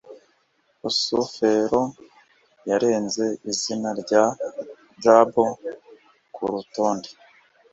[0.81, 1.81] rusufero
[2.69, 4.23] yarenze izina rya
[5.03, 5.45] jabo
[6.33, 7.09] kurutonde